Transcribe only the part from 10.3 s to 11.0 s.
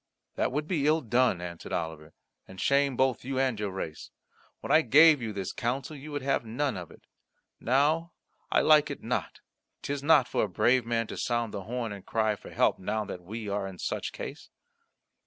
a brave